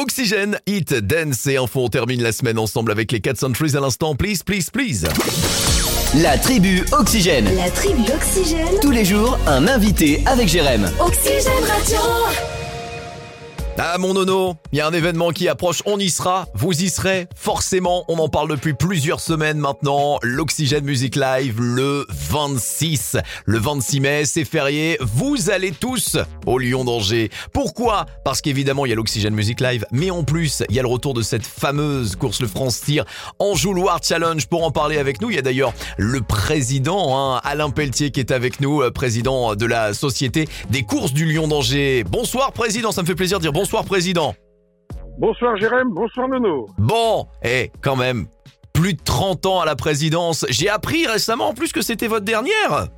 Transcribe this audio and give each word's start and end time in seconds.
Oxygène, 0.00 0.58
Hit, 0.66 0.94
Dance 0.94 1.46
et 1.46 1.58
Info. 1.58 1.84
On 1.84 1.88
termine 1.88 2.22
la 2.22 2.32
semaine 2.32 2.58
ensemble 2.58 2.90
avec 2.90 3.12
les 3.12 3.20
4 3.20 3.36
Centuries 3.38 3.76
à 3.76 3.80
l'instant. 3.80 4.14
Please, 4.14 4.38
please, 4.44 4.70
please. 4.72 5.06
La 6.22 6.38
tribu 6.38 6.82
Oxygène. 6.92 7.54
La 7.54 7.70
tribu 7.70 8.00
Oxygène. 8.10 8.80
Tous 8.80 8.92
les 8.92 9.04
jours, 9.04 9.38
un 9.46 9.68
invité 9.68 10.22
avec 10.24 10.48
Jérém. 10.48 10.90
Oxygène 11.00 11.64
Radio. 11.68 12.49
Ah 13.82 13.96
mon 13.96 14.12
nono, 14.12 14.56
il 14.72 14.78
y 14.78 14.82
a 14.82 14.86
un 14.86 14.92
événement 14.92 15.30
qui 15.30 15.48
approche, 15.48 15.82
on 15.86 15.98
y 15.98 16.10
sera, 16.10 16.46
vous 16.52 16.82
y 16.82 16.90
serez, 16.90 17.28
forcément, 17.34 18.04
on 18.08 18.18
en 18.18 18.28
parle 18.28 18.50
depuis 18.50 18.74
plusieurs 18.74 19.20
semaines 19.20 19.56
maintenant, 19.56 20.18
l'Oxygène 20.22 20.84
Music 20.84 21.16
Live 21.16 21.58
le 21.58 22.06
26. 22.10 23.16
Le 23.46 23.58
26 23.58 24.00
mai, 24.00 24.24
c'est 24.26 24.44
férié, 24.44 24.98
vous 25.00 25.48
allez 25.48 25.70
tous 25.70 26.18
au 26.44 26.58
Lyon 26.58 26.84
d'Angers. 26.84 27.30
Pourquoi? 27.54 28.04
Parce 28.22 28.42
qu'évidemment, 28.42 28.84
il 28.84 28.90
y 28.90 28.92
a 28.92 28.96
l'Oxygène 28.96 29.32
Music 29.32 29.62
Live, 29.62 29.86
mais 29.92 30.10
en 30.10 30.24
plus, 30.24 30.62
il 30.68 30.76
y 30.76 30.78
a 30.78 30.82
le 30.82 30.88
retour 30.88 31.14
de 31.14 31.22
cette 31.22 31.46
fameuse 31.46 32.16
course 32.16 32.42
le 32.42 32.48
France 32.48 32.82
Tir 32.82 33.06
Anjou 33.38 33.72
Loire 33.72 34.00
Challenge. 34.06 34.46
Pour 34.46 34.62
en 34.62 34.72
parler 34.72 34.98
avec 34.98 35.22
nous, 35.22 35.30
il 35.30 35.36
y 35.36 35.38
a 35.38 35.42
d'ailleurs 35.42 35.72
le 35.96 36.20
président, 36.20 37.16
hein, 37.16 37.40
Alain 37.44 37.70
Pelletier, 37.70 38.10
qui 38.10 38.20
est 38.20 38.30
avec 38.30 38.60
nous, 38.60 38.82
euh, 38.82 38.90
président 38.90 39.54
de 39.54 39.64
la 39.64 39.94
Société 39.94 40.50
des 40.68 40.82
courses 40.82 41.14
du 41.14 41.24
Lyon 41.24 41.48
d'Angers. 41.48 42.04
Bonsoir 42.04 42.52
président, 42.52 42.92
ça 42.92 43.00
me 43.00 43.06
fait 43.06 43.14
plaisir 43.14 43.38
de 43.38 43.44
dire 43.44 43.54
bonsoir 43.54 43.69
Bonsoir 43.70 43.84
président. 43.84 44.34
Bonsoir 45.16 45.56
Jérém, 45.56 45.88
bonsoir 45.94 46.26
Nono. 46.26 46.66
Bon, 46.76 47.28
et 47.40 47.66
eh, 47.66 47.72
quand 47.80 47.94
même, 47.94 48.26
plus 48.72 48.94
de 48.94 49.00
30 49.00 49.46
ans 49.46 49.60
à 49.60 49.64
la 49.64 49.76
présidence. 49.76 50.44
J'ai 50.48 50.68
appris 50.68 51.06
récemment 51.06 51.50
en 51.50 51.54
plus 51.54 51.72
que 51.72 51.80
c'était 51.80 52.08
votre 52.08 52.24
dernière. 52.24 52.88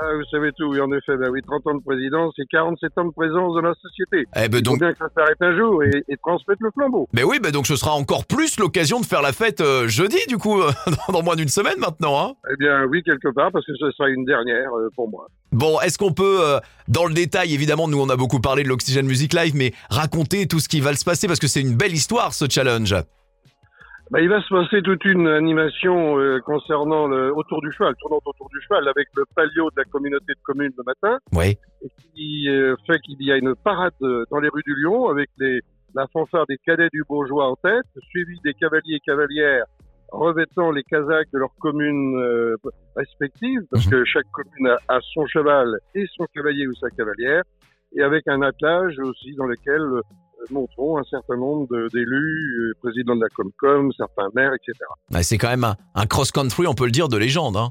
Ah, 0.00 0.14
vous 0.14 0.24
savez 0.30 0.52
tout, 0.52 0.66
oui, 0.66 0.80
en 0.80 0.92
effet. 0.92 1.16
Ben 1.16 1.28
oui, 1.30 1.40
30 1.44 1.66
ans 1.66 1.74
de 1.74 1.82
présidence 1.82 2.32
et 2.38 2.44
47 2.50 2.98
ans 2.98 3.06
de 3.06 3.10
présence 3.10 3.54
dans 3.54 3.62
la 3.62 3.74
société. 3.74 4.28
Eh 4.36 4.48
ben 4.48 4.60
donc... 4.60 4.78
bien 4.78 4.92
que 4.92 4.98
ça 4.98 5.08
s'arrête 5.16 5.40
un 5.40 5.56
jour 5.56 5.82
et, 5.82 6.16
transmettre 6.22 6.62
le 6.62 6.70
flambeau. 6.70 7.08
Mais 7.12 7.24
oui, 7.24 7.38
ben 7.42 7.50
donc 7.50 7.66
ce 7.66 7.74
sera 7.74 7.92
encore 7.92 8.24
plus 8.24 8.58
l'occasion 8.60 9.00
de 9.00 9.06
faire 9.06 9.22
la 9.22 9.32
fête 9.32 9.60
euh, 9.60 9.88
jeudi, 9.88 10.18
du 10.28 10.38
coup, 10.38 10.60
euh, 10.60 10.70
dans 11.12 11.22
moins 11.22 11.34
d'une 11.34 11.48
semaine 11.48 11.78
maintenant. 11.78 12.20
Hein 12.20 12.34
eh 12.52 12.56
bien 12.56 12.84
oui, 12.84 13.02
quelque 13.02 13.28
part, 13.34 13.50
parce 13.50 13.66
que 13.66 13.72
ce 13.74 13.90
sera 13.90 14.08
une 14.08 14.24
dernière 14.24 14.72
euh, 14.76 14.88
pour 14.94 15.08
moi. 15.08 15.26
Bon, 15.50 15.80
est-ce 15.80 15.98
qu'on 15.98 16.12
peut, 16.12 16.40
dans 16.88 17.06
le 17.06 17.14
détail, 17.14 17.54
évidemment, 17.54 17.88
nous 17.88 18.00
on 18.00 18.10
a 18.10 18.16
beaucoup 18.16 18.40
parlé 18.40 18.62
de 18.62 18.68
l'Oxygène 18.68 19.06
Music 19.06 19.32
Live, 19.32 19.54
mais 19.56 19.72
raconter 19.88 20.46
tout 20.46 20.60
ce 20.60 20.68
qui 20.68 20.80
va 20.80 20.94
se 20.94 21.04
passer, 21.04 21.26
parce 21.26 21.38
que 21.38 21.46
c'est 21.46 21.62
une 21.62 21.74
belle 21.74 21.94
histoire 21.94 22.34
ce 22.34 22.44
challenge 22.48 22.94
bah, 24.10 24.20
il 24.20 24.28
va 24.28 24.40
se 24.40 24.48
passer 24.48 24.80
toute 24.82 25.04
une 25.04 25.26
animation 25.26 26.18
euh, 26.18 26.40
concernant 26.40 27.06
le 27.06 27.34
autour 27.34 27.60
du 27.60 27.70
cheval, 27.72 27.94
tournant 28.00 28.20
autour 28.24 28.48
du 28.48 28.60
cheval, 28.62 28.88
avec 28.88 29.06
le 29.14 29.24
palio 29.34 29.70
de 29.70 29.76
la 29.76 29.84
communauté 29.84 30.32
de 30.32 30.40
communes 30.42 30.72
le 30.76 30.84
matin. 30.84 31.18
Oui. 31.32 31.58
Et 31.82 31.90
qui 32.14 32.48
euh, 32.48 32.74
fait 32.86 32.98
qu'il 33.00 33.22
y 33.22 33.30
a 33.30 33.36
une 33.36 33.54
parade 33.54 33.92
euh, 34.02 34.24
dans 34.30 34.40
les 34.40 34.48
rues 34.48 34.62
du 34.64 34.74
Lyon 34.76 35.08
avec 35.08 35.28
les, 35.38 35.60
la 35.94 36.06
fanfare 36.12 36.46
des 36.48 36.56
cadets 36.64 36.88
du 36.92 37.02
Bourgeois 37.06 37.50
en 37.50 37.56
tête, 37.56 37.84
suivi 38.08 38.38
des 38.44 38.54
cavaliers 38.54 38.96
et 38.96 39.00
cavalières 39.00 39.64
revêtant 40.10 40.70
les 40.70 40.84
casaques 40.84 41.28
de 41.34 41.38
leurs 41.38 41.54
communes 41.60 42.16
respectives, 42.96 43.60
parce 43.70 43.84
mhm. 43.84 43.92
que 43.92 44.04
chaque 44.06 44.24
commune 44.32 44.68
a, 44.68 44.78
a, 44.88 45.00
son 45.12 45.26
cheval 45.26 45.76
et 45.94 46.06
son 46.16 46.24
cavalier 46.34 46.66
ou 46.66 46.74
sa 46.76 46.88
cavalière, 46.88 47.42
et 47.94 48.00
avec 48.00 48.26
un 48.26 48.40
attelage 48.40 48.98
aussi 49.00 49.34
dans 49.34 49.44
lequel 49.44 49.82
montrons 50.50 50.98
un 50.98 51.04
certain 51.04 51.36
nombre 51.36 51.68
d'élus, 51.92 52.60
euh, 52.60 52.72
présidents 52.80 53.16
de 53.16 53.22
la 53.22 53.28
Comcom, 53.28 53.90
certains 53.92 54.28
maires, 54.34 54.52
etc. 54.54 54.78
c'est 55.22 55.38
quand 55.38 55.48
même 55.48 55.74
un, 55.94 56.06
cross-country, 56.06 56.66
on 56.66 56.74
peut 56.74 56.86
le 56.86 56.90
dire, 56.90 57.08
de 57.08 57.16
légende. 57.16 57.56
Hein. 57.56 57.70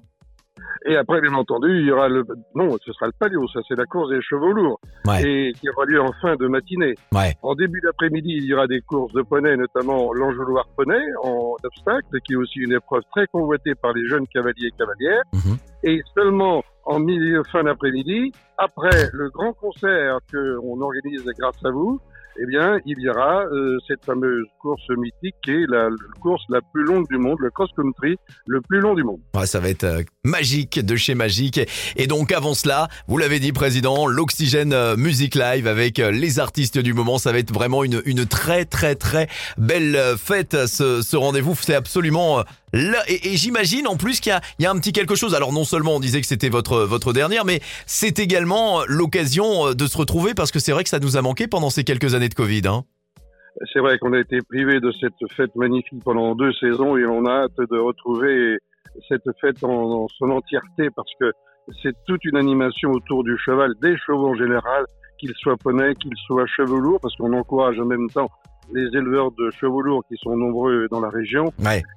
Et 0.86 0.96
après, 0.96 1.20
bien 1.22 1.34
entendu, 1.34 1.82
il 1.82 1.88
y 1.88 1.92
aura 1.92 2.08
le... 2.08 2.24
Non, 2.56 2.78
ce 2.84 2.94
sera 2.94 3.08
le 3.08 3.12
palio, 3.20 3.46
ça 3.50 3.60
c'est 3.68 3.76
la 3.76 3.86
course 3.86 4.10
des 4.10 4.22
chevaux 4.22 4.54
lourds. 4.54 4.80
Et 5.20 5.52
qui 5.60 5.70
aura 5.70 5.86
lieu 5.86 6.02
en 6.02 6.14
fin 6.22 6.36
de 6.36 6.48
matinée. 6.48 6.96
En 7.42 7.56
début 7.56 7.82
d'après-midi, 7.82 8.36
il 8.38 8.46
y 8.46 8.54
aura 8.54 8.68
des 8.68 8.82
courses 8.82 9.14
de 9.14 9.22
poney, 9.22 9.56
notamment 9.58 10.14
l'enjouloir 10.14 10.66
poney 10.76 11.04
en 11.24 11.56
obstacle, 11.64 12.20
qui 12.26 12.34
est 12.34 12.38
aussi 12.38 12.60
une 12.60 12.74
épreuve 12.74 13.04
très 13.12 13.28
convoitée 13.28 13.76
par 13.76 13.94
les 13.94 14.08
jeunes 14.08 14.28
cavaliers 14.28 14.68
et 14.68 14.78
cavalières. 14.78 15.24
Mhm. 15.34 15.58
Et 15.84 16.02
seulement 16.16 16.64
en 16.86 17.00
milieu 17.00 17.44
fin 17.52 17.64
d'après-midi, 17.64 18.32
après 18.58 19.10
le 19.12 19.30
grand 19.30 19.54
concert 19.54 20.20
qu'on 20.32 20.82
organise 20.82 21.26
grâce 21.38 21.64
à 21.66 21.72
vous, 21.72 22.00
eh 22.40 22.46
bien, 22.46 22.80
il 22.86 23.00
y 23.00 23.10
aura 23.10 23.46
euh, 23.46 23.78
cette 23.88 24.04
fameuse 24.06 24.46
course 24.62 24.88
mythique 24.90 25.36
qui 25.44 25.52
est 25.52 25.66
la, 25.70 25.90
course 26.22 26.44
la 26.50 26.60
plus 26.74 26.84
longue 26.84 27.08
du 27.10 27.18
monde, 27.18 27.38
le 27.40 27.50
cross-country 27.50 28.16
le 28.46 28.62
plus 28.62 28.80
long 28.80 28.94
du 28.94 29.04
monde. 29.04 29.20
euh, 29.84 30.04
magique 30.28 30.80
de 30.80 30.96
chez 30.96 31.16
magique. 31.16 31.60
Et 31.96 32.06
donc, 32.06 32.32
avant 32.32 32.54
cela, 32.54 32.88
vous 33.08 33.18
l'avez 33.18 33.40
dit, 33.40 33.52
Président, 33.52 34.06
l'Oxygène 34.06 34.74
euh, 34.74 34.96
Music 34.96 35.34
Live 35.36 35.68
avec 35.68 35.98
les 35.98 36.40
artistes 36.40 36.78
du 36.78 36.94
moment, 36.94 37.18
ça 37.18 37.32
va 37.32 37.40
être 37.40 37.54
vraiment 37.54 37.84
une, 37.84 38.02
une 38.06 38.26
très, 38.26 38.66
très, 38.66 38.96
très 38.96 39.28
belle 39.58 40.00
fête, 40.24 40.68
ce, 40.68 41.02
ce 41.02 41.18
rendez-vous. 41.18 41.56
C'est 41.60 41.74
absolument 41.74 42.44
et, 42.74 43.38
j'imagine 43.38 43.88
en 43.88 43.96
plus 43.96 44.20
qu'il 44.20 44.38
y, 44.60 44.66
a, 44.66 44.72
un 44.72 44.78
petit 44.78 44.92
quelque 44.92 45.16
chose. 45.16 45.36
Alors 45.36 45.54
non 45.54 45.64
seulement 45.64 45.96
on 45.96 46.00
disait 46.00 46.22
que 46.22 46.28
c'était 46.28 46.50
votre 46.50 46.80
votre 46.80 47.14
dernière, 47.14 47.46
mais 47.46 47.60
c'est 47.86 48.20
également 48.20 48.82
l'occasion 48.88 49.74
de 49.74 49.88
se 49.88 49.98
retrouver 49.98 50.34
parce 50.34 50.52
que 50.52 50.60
c'est 50.60 50.72
vrai 50.72 50.84
que 50.84 50.90
ça 50.90 51.00
nous 51.00 51.18
a 51.18 51.22
manqué 51.22 51.48
pendant 51.48 51.70
ces 51.70 51.84
quelques 51.84 52.14
années 52.14 52.30
de 52.30 52.34
Covid. 52.34 52.64
Hein. 52.66 52.84
C'est 53.74 53.80
vrai 53.80 53.98
qu'on 53.98 54.14
a 54.14 54.20
été 54.20 54.40
privé 54.42 54.80
de 54.80 54.92
cette 55.00 55.14
fête 55.36 55.56
magnifique 55.56 56.04
pendant 56.04 56.36
deux 56.36 56.54
saisons 56.54 56.98
et 56.98 57.06
on 57.06 57.26
a 57.26 57.46
hâte 57.46 57.58
de 57.58 57.78
retrouver 57.78 58.58
cette 59.08 59.30
fête 59.40 59.64
en, 59.64 60.08
son 60.08 60.30
entièreté 60.30 60.90
parce 60.96 61.12
que 61.20 61.32
c'est 61.84 61.94
toute 62.06 62.24
une 62.26 62.38
animation 62.38 62.92
autour 62.92 63.24
du 63.24 63.38
cheval, 63.38 63.74
des 63.82 63.98
chevaux 63.98 64.30
en 64.30 64.36
général, 64.36 64.86
qu'ils 65.18 65.34
soient 65.36 65.58
poneys, 65.58 65.96
qu'ils 65.96 66.16
soient 66.26 66.46
chevaux 66.46 66.80
lourds, 66.80 67.00
parce 67.02 67.16
qu'on 67.18 67.34
encourage 67.34 67.80
en 67.80 67.86
même 67.86 68.10
temps 68.10 68.30
les 68.74 68.88
éleveurs 68.98 69.32
de 69.32 69.50
chevaux 69.52 69.82
lourds 69.82 70.04
qui 70.08 70.16
sont 70.18 70.36
nombreux 70.36 70.88
dans 70.92 71.00
la 71.00 71.10
région. 71.10 71.52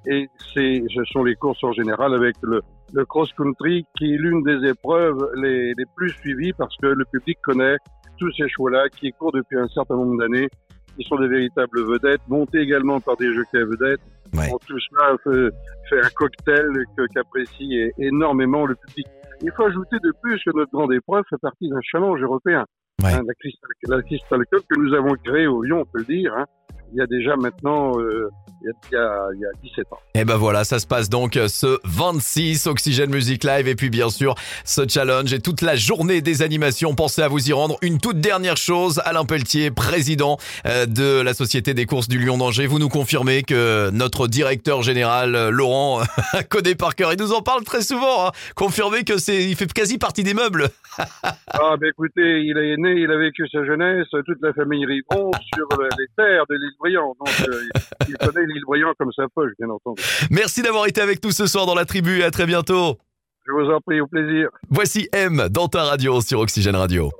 Et 0.07 0.29
c'est, 0.53 0.83
ce 0.93 1.03
sont 1.05 1.23
les 1.23 1.35
courses 1.35 1.63
en 1.63 1.73
général 1.73 2.13
avec 2.13 2.35
le, 2.41 2.61
le 2.93 3.05
cross-country 3.05 3.85
qui 3.97 4.13
est 4.13 4.17
l'une 4.17 4.43
des 4.43 4.69
épreuves 4.69 5.29
les, 5.35 5.73
les, 5.77 5.85
plus 5.95 6.11
suivies 6.11 6.53
parce 6.53 6.75
que 6.77 6.87
le 6.87 7.05
public 7.05 7.37
connaît 7.43 7.77
tous 8.17 8.31
ces 8.33 8.47
chevaux-là 8.47 8.87
qui 8.89 9.11
courent 9.11 9.31
depuis 9.31 9.57
un 9.57 9.67
certain 9.67 9.95
nombre 9.95 10.17
d'années, 10.17 10.47
qui 10.97 11.03
sont 11.05 11.17
des 11.17 11.27
véritables 11.27 11.83
vedettes, 11.91 12.21
montés 12.27 12.59
également 12.59 12.99
par 12.99 13.17
des 13.17 13.33
jockeys 13.33 13.63
vedettes. 13.63 14.01
Ouais. 14.33 14.49
tout 14.65 14.79
cela 14.79 15.17
fait, 15.23 15.99
un 16.01 16.09
cocktail 16.15 16.67
qu'apprécie 17.13 17.91
énormément 17.97 18.65
le 18.65 18.75
public. 18.75 19.07
Il 19.41 19.51
faut 19.51 19.63
ajouter 19.63 19.97
de 20.03 20.13
plus 20.21 20.41
que 20.43 20.51
notre 20.55 20.71
grande 20.71 20.93
épreuve 20.93 21.23
fait 21.29 21.39
partie 21.41 21.67
d'un 21.67 21.81
challenge 21.81 22.21
européen. 22.21 22.65
Hein, 23.03 23.23
la, 23.25 23.33
Crystal, 23.33 23.69
la 23.87 24.01
Crystal 24.03 24.45
Cup 24.51 24.63
que 24.69 24.79
nous 24.79 24.93
avons 24.93 25.15
créée 25.25 25.47
au 25.47 25.63
Lyon, 25.63 25.81
on 25.81 25.85
peut 25.85 25.99
le 25.99 26.05
dire, 26.05 26.33
hein, 26.37 26.45
il 26.93 26.97
y 26.97 27.01
a 27.01 27.07
déjà 27.07 27.35
maintenant 27.35 27.99
euh, 27.99 28.29
il, 28.61 28.67
y 28.91 28.95
a, 28.95 29.27
il, 29.33 29.39
y 29.39 29.45
a, 29.45 29.49
17 29.63 29.91
ans. 29.91 29.99
Et 30.13 30.25
ben 30.25 30.35
voilà, 30.35 30.63
ça 30.63 30.79
se 30.79 30.85
passe 30.85 31.09
donc 31.09 31.37
euh, 31.37 31.47
ce 31.47 31.79
26 31.85 32.67
Oxygène 32.67 33.09
Music 33.09 33.43
Live 33.43 33.67
et 33.67 33.75
puis 33.75 33.89
bien 33.89 34.09
sûr 34.09 34.35
ce 34.65 34.81
challenge 34.87 35.33
et 35.33 35.39
toute 35.39 35.61
la 35.61 35.75
journée 35.75 36.21
des 36.21 36.41
animations. 36.41 36.93
Pensez 36.93 37.21
à 37.21 37.27
vous 37.27 37.49
y 37.49 37.53
rendre. 37.53 37.77
Une 37.81 37.99
toute 37.99 38.19
dernière 38.19 38.57
chose, 38.57 39.01
Alain 39.05 39.25
Pelletier, 39.25 39.71
président 39.71 40.37
euh, 40.65 40.85
de 40.85 41.21
la 41.21 41.33
Société 41.33 41.73
des 41.73 41.85
courses 41.85 42.07
du 42.07 42.19
Lyon 42.19 42.37
d'Angers, 42.37 42.67
vous 42.67 42.79
nous 42.79 42.89
confirmez 42.89 43.43
que 43.43 43.89
notre 43.91 44.27
directeur 44.27 44.81
général 44.81 45.49
Laurent 45.49 46.01
connaît 46.49 46.75
par 46.75 46.95
cœur, 46.95 47.13
il 47.13 47.19
nous 47.19 47.33
en 47.33 47.41
parle 47.41 47.63
très 47.63 47.81
souvent. 47.81 48.27
Hein. 48.27 48.31
Confirmez 48.55 49.03
que 49.03 49.17
c'est, 49.17 49.43
il 49.43 49.55
fait 49.55 49.71
quasi 49.71 49.97
partie 49.97 50.23
des 50.23 50.33
meubles. 50.33 50.67
ah 51.01 51.75
ben 51.79 51.87
écoutez, 51.89 52.41
il 52.41 52.57
est 52.57 52.77
né, 52.77 52.93
il 52.97 53.11
a 53.11 53.17
vécu 53.17 53.47
sa 53.49 53.63
jeunesse, 53.65 54.07
toute 54.25 54.41
la 54.41 54.53
famille 54.53 54.85
Rivon 54.85 55.31
sur 55.53 55.67
les 55.97 56.07
terres 56.17 56.45
de 56.49 56.55
l'île 56.55 56.75
Brillant. 56.81 57.15
Donc, 57.19 57.47
euh, 57.47 57.63
il 58.07 58.17
connaît 58.17 58.45
l'île 58.45 58.63
Brillant 58.67 58.93
comme 58.97 59.11
sa 59.13 59.27
poche, 59.33 59.51
bien 59.59 59.69
entendu. 59.69 60.01
Merci 60.29 60.61
d'avoir 60.61 60.87
été 60.87 61.01
avec 61.01 61.23
nous 61.23 61.31
ce 61.31 61.45
soir 61.45 61.65
dans 61.65 61.75
la 61.75 61.85
tribu 61.85 62.19
et 62.19 62.23
à 62.23 62.31
très 62.31 62.45
bientôt. 62.45 62.97
Je 63.47 63.51
vous 63.53 63.71
en 63.71 63.79
prie, 63.79 64.01
au 64.01 64.07
plaisir. 64.07 64.49
Voici 64.69 65.07
M 65.13 65.47
dans 65.49 65.67
ta 65.67 65.83
radio 65.83 66.21
sur 66.21 66.39
Oxygène 66.39 66.75
Radio. 66.75 67.11